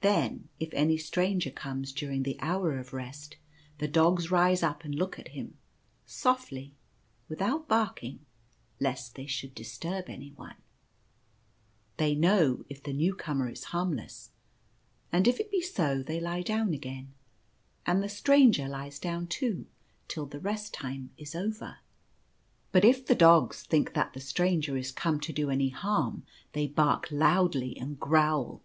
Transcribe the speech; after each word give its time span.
Then 0.00 0.48
if 0.58 0.70
any 0.72 0.96
stranger 0.96 1.50
comes 1.50 1.92
during 1.92 2.22
the 2.22 2.40
hour 2.40 2.78
of 2.78 2.94
Rest, 2.94 3.36
the 3.76 3.86
dogs 3.86 4.30
rise 4.30 4.62
up 4.62 4.82
and 4.82 4.94
look 4.94 5.18
at 5.18 5.28
him, 5.36 5.58
softly, 6.06 6.72
without 7.28 7.68
barking, 7.68 8.24
lest 8.80 9.14
they 9.14 9.26
should 9.26 9.54
disturb 9.54 10.08
anyone. 10.08 10.56
They 11.98 12.14
know 12.14 12.64
if 12.70 12.82
the 12.82 12.94
new 12.94 13.14
comer 13.14 13.50
is 13.50 13.64
harmless; 13.64 14.30
and 15.12 15.28
if 15.28 15.38
it 15.38 15.50
be 15.50 15.60
so 15.60 16.02
they 16.02 16.18
lie 16.18 16.40
down 16.40 16.72
again, 16.72 17.12
and 17.84 18.02
the 18.02 18.08
stranger 18.08 18.68
lies 18.68 18.98
down 18.98 19.26
too 19.26 19.66
till 20.08 20.24
the 20.24 20.40
Rest 20.40 20.72
Time 20.72 21.10
is 21.18 21.34
over. 21.34 21.50
4 21.50 21.50
"the 21.50 21.60
Portal. 21.60 21.78
But 22.72 22.84
if 22.86 23.04
the 23.04 23.14
dogs 23.14 23.62
think 23.64 23.92
that 23.92 24.14
the 24.14 24.20
stranger 24.20 24.78
is 24.78 24.90
come 24.90 25.20
to 25.20 25.30
do 25.30 25.50
any 25.50 25.68
harm, 25.68 26.22
they 26.54 26.66
bark 26.68 27.08
loudly 27.10 27.76
and 27.76 28.00
growl. 28.00 28.62